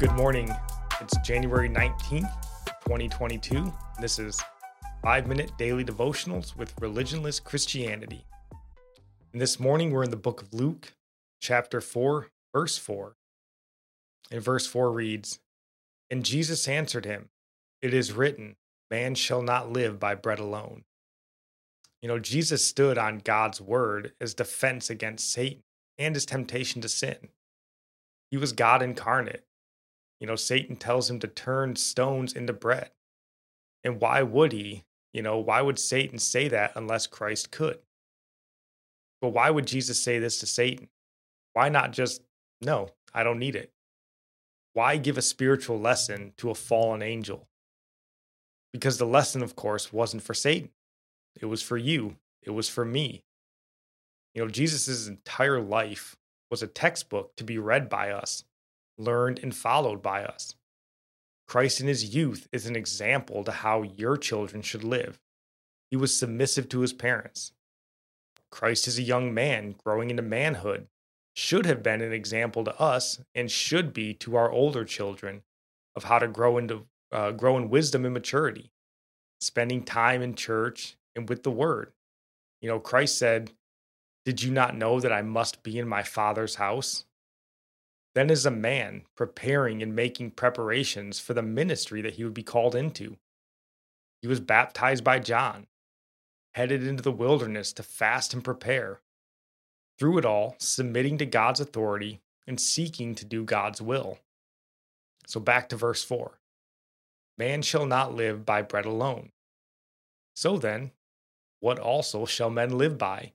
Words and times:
Good 0.00 0.12
morning. 0.12 0.50
It's 1.02 1.14
January 1.18 1.68
19th, 1.68 2.32
2022. 2.86 3.70
This 4.00 4.18
is 4.18 4.42
5 5.02 5.26
minute 5.26 5.52
daily 5.58 5.84
devotionals 5.84 6.56
with 6.56 6.74
religionless 6.76 7.44
Christianity. 7.44 8.24
And 9.34 9.42
this 9.42 9.60
morning 9.60 9.90
we're 9.90 10.04
in 10.04 10.10
the 10.10 10.16
book 10.16 10.40
of 10.40 10.54
Luke, 10.54 10.94
chapter 11.42 11.82
4, 11.82 12.28
verse 12.50 12.78
4. 12.78 13.14
And 14.30 14.42
verse 14.42 14.66
4 14.66 14.90
reads 14.90 15.38
And 16.10 16.24
Jesus 16.24 16.66
answered 16.66 17.04
him, 17.04 17.28
It 17.82 17.92
is 17.92 18.14
written, 18.14 18.56
Man 18.90 19.14
shall 19.14 19.42
not 19.42 19.70
live 19.70 20.00
by 20.00 20.14
bread 20.14 20.38
alone. 20.38 20.84
You 22.00 22.08
know, 22.08 22.18
Jesus 22.18 22.64
stood 22.64 22.96
on 22.96 23.18
God's 23.18 23.60
word 23.60 24.14
as 24.18 24.32
defense 24.32 24.88
against 24.88 25.30
Satan 25.30 25.62
and 25.98 26.14
his 26.14 26.24
temptation 26.24 26.80
to 26.80 26.88
sin. 26.88 27.28
He 28.30 28.38
was 28.38 28.54
God 28.54 28.80
incarnate 28.80 29.44
you 30.20 30.26
know, 30.26 30.36
Satan 30.36 30.76
tells 30.76 31.10
him 31.10 31.18
to 31.20 31.26
turn 31.26 31.76
stones 31.76 32.34
into 32.34 32.52
bread. 32.52 32.90
And 33.82 34.00
why 34.00 34.22
would 34.22 34.52
he? 34.52 34.84
You 35.12 35.22
know, 35.22 35.38
why 35.38 35.62
would 35.62 35.78
Satan 35.78 36.18
say 36.18 36.48
that 36.48 36.72
unless 36.76 37.06
Christ 37.06 37.50
could? 37.50 37.78
But 39.20 39.30
why 39.30 39.50
would 39.50 39.66
Jesus 39.66 40.00
say 40.00 40.18
this 40.18 40.38
to 40.40 40.46
Satan? 40.46 40.88
Why 41.54 41.68
not 41.68 41.92
just, 41.92 42.22
no, 42.60 42.90
I 43.12 43.24
don't 43.24 43.38
need 43.38 43.56
it? 43.56 43.72
Why 44.74 44.98
give 44.98 45.18
a 45.18 45.22
spiritual 45.22 45.80
lesson 45.80 46.32
to 46.36 46.50
a 46.50 46.54
fallen 46.54 47.02
angel? 47.02 47.48
Because 48.72 48.98
the 48.98 49.06
lesson, 49.06 49.42
of 49.42 49.56
course, 49.56 49.92
wasn't 49.92 50.22
for 50.22 50.34
Satan. 50.34 50.70
It 51.40 51.46
was 51.46 51.62
for 51.62 51.76
you. 51.76 52.16
It 52.42 52.50
was 52.50 52.68
for 52.68 52.84
me. 52.84 53.24
You 54.34 54.42
know, 54.42 54.48
Jesus' 54.48 55.08
entire 55.08 55.60
life 55.60 56.16
was 56.50 56.62
a 56.62 56.68
textbook 56.68 57.34
to 57.36 57.44
be 57.44 57.58
read 57.58 57.88
by 57.88 58.10
us 58.10 58.44
learned, 59.00 59.40
and 59.42 59.54
followed 59.54 60.02
by 60.02 60.24
us. 60.24 60.54
Christ 61.48 61.80
in 61.80 61.88
his 61.88 62.14
youth 62.14 62.46
is 62.52 62.66
an 62.66 62.76
example 62.76 63.42
to 63.42 63.50
how 63.50 63.82
your 63.82 64.16
children 64.16 64.62
should 64.62 64.84
live. 64.84 65.18
He 65.90 65.96
was 65.96 66.16
submissive 66.16 66.68
to 66.68 66.80
his 66.80 66.92
parents. 66.92 67.52
Christ 68.50 68.86
is 68.86 68.98
a 68.98 69.02
young 69.02 69.34
man 69.34 69.74
growing 69.82 70.10
into 70.10 70.22
manhood, 70.22 70.86
should 71.34 71.66
have 71.66 71.82
been 71.82 72.00
an 72.00 72.12
example 72.12 72.64
to 72.64 72.80
us 72.80 73.20
and 73.34 73.50
should 73.50 73.92
be 73.92 74.14
to 74.14 74.36
our 74.36 74.50
older 74.50 74.84
children 74.84 75.42
of 75.96 76.04
how 76.04 76.18
to 76.18 76.28
grow 76.28 76.58
into 76.58 76.86
uh, 77.12 77.32
grow 77.32 77.56
in 77.56 77.68
wisdom 77.68 78.04
and 78.04 78.14
maturity, 78.14 78.70
spending 79.40 79.82
time 79.82 80.22
in 80.22 80.34
church 80.34 80.96
and 81.16 81.28
with 81.28 81.42
the 81.42 81.50
word. 81.50 81.92
You 82.60 82.68
know, 82.68 82.78
Christ 82.78 83.18
said, 83.18 83.52
"Did 84.24 84.42
you 84.42 84.52
not 84.52 84.76
know 84.76 85.00
that 85.00 85.12
I 85.12 85.22
must 85.22 85.62
be 85.62 85.78
in 85.78 85.88
my 85.88 86.02
Father's 86.02 86.56
house?" 86.56 87.06
Then, 88.14 88.30
as 88.30 88.44
a 88.44 88.50
man, 88.50 89.02
preparing 89.16 89.82
and 89.82 89.94
making 89.94 90.32
preparations 90.32 91.20
for 91.20 91.34
the 91.34 91.42
ministry 91.42 92.02
that 92.02 92.14
he 92.14 92.24
would 92.24 92.34
be 92.34 92.42
called 92.42 92.74
into. 92.74 93.16
He 94.20 94.28
was 94.28 94.40
baptized 94.40 95.04
by 95.04 95.20
John, 95.20 95.66
headed 96.54 96.86
into 96.86 97.02
the 97.02 97.12
wilderness 97.12 97.72
to 97.74 97.82
fast 97.82 98.34
and 98.34 98.42
prepare. 98.42 99.00
Through 99.98 100.18
it 100.18 100.24
all, 100.24 100.56
submitting 100.58 101.18
to 101.18 101.26
God's 101.26 101.60
authority 101.60 102.20
and 102.46 102.60
seeking 102.60 103.14
to 103.14 103.24
do 103.24 103.44
God's 103.44 103.80
will. 103.80 104.18
So, 105.26 105.38
back 105.38 105.68
to 105.68 105.76
verse 105.76 106.02
4 106.02 106.38
Man 107.38 107.62
shall 107.62 107.86
not 107.86 108.14
live 108.14 108.44
by 108.44 108.62
bread 108.62 108.86
alone. 108.86 109.30
So 110.34 110.58
then, 110.58 110.90
what 111.60 111.78
also 111.78 112.24
shall 112.26 112.50
men 112.50 112.76
live 112.76 112.98
by? 112.98 113.32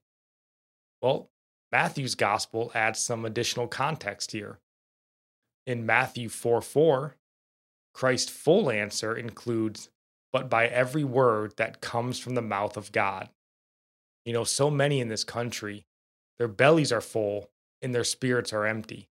Well, 1.01 1.29
Matthew's 1.71 2.15
gospel 2.15 2.71
adds 2.73 2.99
some 2.99 3.25
additional 3.25 3.67
context 3.67 4.31
here. 4.31 4.59
In 5.65 5.85
Matthew 5.85 6.29
4 6.29 6.61
4, 6.61 7.15
Christ's 7.93 8.29
full 8.29 8.69
answer 8.69 9.15
includes, 9.15 9.89
but 10.31 10.49
by 10.49 10.67
every 10.67 11.03
word 11.03 11.55
that 11.57 11.81
comes 11.81 12.19
from 12.19 12.35
the 12.35 12.41
mouth 12.41 12.77
of 12.77 12.91
God. 12.91 13.29
You 14.25 14.33
know, 14.33 14.43
so 14.43 14.69
many 14.69 14.99
in 14.99 15.07
this 15.07 15.23
country, 15.23 15.85
their 16.37 16.47
bellies 16.47 16.91
are 16.91 17.01
full 17.01 17.49
and 17.81 17.95
their 17.95 18.03
spirits 18.03 18.51
are 18.53 18.65
empty. 18.65 19.07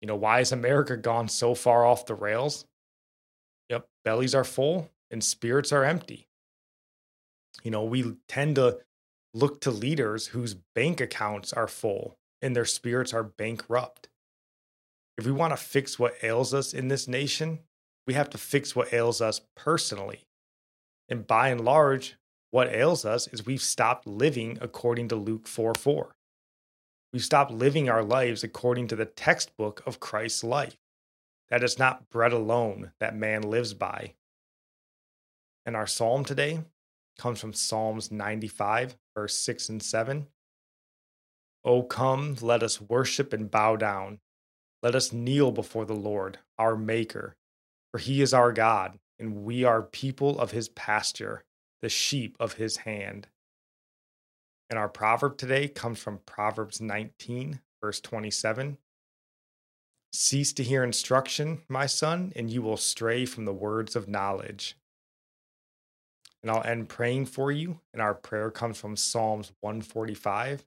You 0.00 0.08
know, 0.08 0.16
why 0.16 0.38
has 0.38 0.52
America 0.52 0.96
gone 0.96 1.28
so 1.28 1.54
far 1.54 1.84
off 1.84 2.06
the 2.06 2.14
rails? 2.14 2.66
Yep, 3.68 3.86
bellies 4.04 4.34
are 4.34 4.44
full 4.44 4.90
and 5.10 5.22
spirits 5.22 5.72
are 5.72 5.84
empty. 5.84 6.28
You 7.62 7.70
know, 7.70 7.84
we 7.84 8.16
tend 8.28 8.56
to 8.56 8.80
look 9.32 9.60
to 9.62 9.70
leaders 9.70 10.28
whose 10.28 10.54
bank 10.74 11.00
accounts 11.00 11.52
are 11.52 11.68
full 11.68 12.16
and 12.42 12.54
their 12.54 12.64
spirits 12.64 13.12
are 13.12 13.22
bankrupt 13.22 14.08
if 15.16 15.26
we 15.26 15.32
want 15.32 15.52
to 15.52 15.56
fix 15.56 15.98
what 15.98 16.16
ails 16.22 16.52
us 16.52 16.72
in 16.72 16.88
this 16.88 17.06
nation, 17.06 17.60
we 18.06 18.14
have 18.14 18.30
to 18.30 18.38
fix 18.38 18.74
what 18.74 18.92
ails 18.92 19.20
us 19.20 19.40
personally. 19.54 20.24
And 21.08 21.26
by 21.26 21.48
and 21.48 21.60
large, 21.60 22.16
what 22.50 22.68
ails 22.68 23.04
us 23.04 23.26
is 23.28 23.46
we've 23.46 23.62
stopped 23.62 24.06
living 24.06 24.58
according 24.60 25.08
to 25.08 25.16
Luke 25.16 25.46
4 25.46 25.74
4. 25.74 26.16
We've 27.12 27.24
stopped 27.24 27.52
living 27.52 27.88
our 27.88 28.02
lives 28.02 28.42
according 28.42 28.88
to 28.88 28.96
the 28.96 29.04
textbook 29.04 29.82
of 29.86 30.00
Christ's 30.00 30.42
life. 30.42 30.76
That 31.48 31.62
is 31.62 31.78
not 31.78 32.10
bread 32.10 32.32
alone 32.32 32.92
that 32.98 33.16
man 33.16 33.42
lives 33.42 33.74
by. 33.74 34.14
And 35.66 35.76
our 35.76 35.86
psalm 35.86 36.24
today 36.24 36.60
comes 37.18 37.40
from 37.40 37.52
Psalms 37.52 38.10
95, 38.10 38.96
verse 39.14 39.38
6 39.38 39.68
and 39.68 39.82
7. 39.82 40.26
O 41.64 41.82
come, 41.82 42.36
let 42.40 42.62
us 42.62 42.80
worship 42.80 43.32
and 43.32 43.50
bow 43.50 43.76
down. 43.76 44.18
Let 44.84 44.94
us 44.94 45.14
kneel 45.14 45.50
before 45.50 45.86
the 45.86 45.96
Lord, 45.96 46.40
our 46.58 46.76
Maker, 46.76 47.36
for 47.90 47.96
he 47.96 48.20
is 48.20 48.34
our 48.34 48.52
God, 48.52 48.98
and 49.18 49.42
we 49.42 49.64
are 49.64 49.80
people 49.80 50.38
of 50.38 50.50
his 50.50 50.68
pasture, 50.68 51.42
the 51.80 51.88
sheep 51.88 52.36
of 52.38 52.52
his 52.52 52.76
hand. 52.76 53.28
And 54.68 54.78
our 54.78 54.90
proverb 54.90 55.38
today 55.38 55.68
comes 55.68 56.00
from 56.00 56.20
Proverbs 56.26 56.82
19, 56.82 57.60
verse 57.80 57.98
27. 58.02 58.76
Cease 60.12 60.52
to 60.52 60.62
hear 60.62 60.84
instruction, 60.84 61.62
my 61.66 61.86
son, 61.86 62.30
and 62.36 62.50
you 62.50 62.60
will 62.60 62.76
stray 62.76 63.24
from 63.24 63.46
the 63.46 63.54
words 63.54 63.96
of 63.96 64.06
knowledge. 64.06 64.76
And 66.42 66.50
I'll 66.50 66.62
end 66.62 66.90
praying 66.90 67.24
for 67.24 67.50
you, 67.50 67.80
and 67.94 68.02
our 68.02 68.12
prayer 68.12 68.50
comes 68.50 68.76
from 68.76 68.96
Psalms 68.96 69.50
145, 69.62 70.66